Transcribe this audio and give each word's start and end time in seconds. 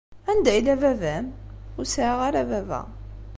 Anda 0.29 0.51
yella 0.53 0.75
baba-m? 0.81 1.27
Ur 1.77 1.85
sɛiɣ 1.87 2.19
ara 2.27 2.41
baba. 2.49 2.81